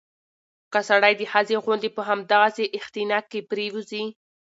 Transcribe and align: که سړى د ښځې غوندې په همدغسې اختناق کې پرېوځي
که 0.71 0.79
سړى 0.89 1.13
د 1.17 1.21
ښځې 1.31 1.55
غوندې 1.63 1.89
په 1.95 2.01
همدغسې 2.09 2.65
اختناق 2.77 3.25
کې 3.31 3.39
پرېوځي 3.49 4.05